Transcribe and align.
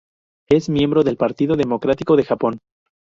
Es 0.49 0.67
miembro 0.67 1.03
del 1.03 1.15
Partido 1.15 1.55
Democrático 1.55 2.15
de 2.15 2.23
Japón. 2.23 2.57